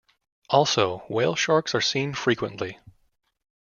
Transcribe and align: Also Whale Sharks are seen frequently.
Also 0.49 1.03
Whale 1.09 1.35
Sharks 1.35 1.75
are 1.75 1.79
seen 1.79 2.15
frequently. 2.15 2.79